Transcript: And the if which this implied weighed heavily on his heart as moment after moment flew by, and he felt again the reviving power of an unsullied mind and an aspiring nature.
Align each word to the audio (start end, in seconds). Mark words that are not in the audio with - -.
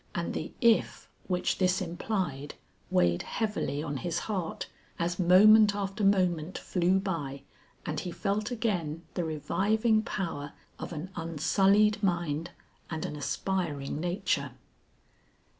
And 0.15 0.33
the 0.33 0.51
if 0.61 1.07
which 1.27 1.59
this 1.59 1.79
implied 1.79 2.55
weighed 2.89 3.21
heavily 3.21 3.83
on 3.83 3.97
his 3.97 4.17
heart 4.17 4.67
as 4.97 5.19
moment 5.19 5.75
after 5.75 6.03
moment 6.03 6.57
flew 6.57 6.97
by, 6.99 7.43
and 7.85 7.99
he 7.99 8.09
felt 8.09 8.49
again 8.49 9.03
the 9.13 9.23
reviving 9.23 10.01
power 10.01 10.53
of 10.79 10.91
an 10.91 11.11
unsullied 11.15 12.01
mind 12.01 12.49
and 12.89 13.05
an 13.05 13.15
aspiring 13.15 13.99
nature. 14.01 14.53